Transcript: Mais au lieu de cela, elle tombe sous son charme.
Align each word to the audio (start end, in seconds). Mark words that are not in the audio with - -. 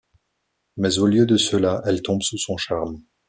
Mais 0.77 0.97
au 0.97 1.05
lieu 1.05 1.27
de 1.27 1.37
cela, 1.37 1.83
elle 1.85 2.01
tombe 2.01 2.23
sous 2.23 2.39
son 2.39 2.57
charme. 2.57 3.03